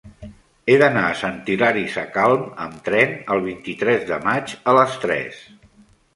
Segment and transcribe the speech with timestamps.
[0.69, 5.47] He d'anar a Sant Hilari Sacalm amb tren el vint-i-tres de maig a les tres.